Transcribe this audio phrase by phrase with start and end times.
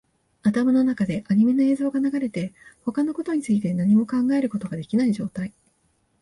[0.41, 2.53] 頭の中でアニメの映像が流れて、
[2.85, 5.53] 他のことについて何も考えることができない状態